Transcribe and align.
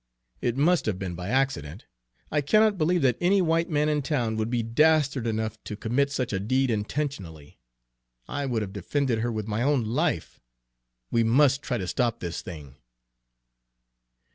It 0.41 0.57
must 0.57 0.87
have 0.87 0.97
been 0.97 1.13
by 1.13 1.29
accident, 1.29 1.85
I 2.31 2.41
cannot 2.41 2.75
believe 2.75 3.03
that 3.03 3.19
any 3.21 3.39
white 3.39 3.69
man 3.69 3.87
in 3.87 4.01
town 4.01 4.35
would 4.35 4.49
be 4.49 4.63
dastard 4.63 5.27
enough 5.27 5.63
to 5.65 5.75
commit 5.75 6.11
such 6.11 6.33
a 6.33 6.39
deed 6.39 6.71
intentionally! 6.71 7.59
I 8.27 8.47
would 8.47 8.63
have 8.63 8.73
defended 8.73 9.19
her 9.19 9.31
with 9.31 9.47
my 9.47 9.61
own 9.61 9.85
life! 9.85 10.39
We 11.11 11.23
must 11.23 11.61
try 11.61 11.77
to 11.77 11.85
stop 11.87 12.19
this 12.19 12.41
thing!" 12.41 12.77